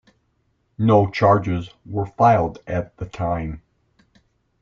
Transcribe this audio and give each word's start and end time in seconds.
No 0.79 1.11
charges 1.11 1.69
were 1.85 2.07
filed 2.07 2.57
at 2.65 2.97
the 2.97 3.05
time. 3.05 3.61